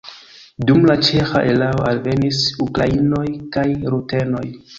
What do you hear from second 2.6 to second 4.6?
ukrainoj kaj rutenoj.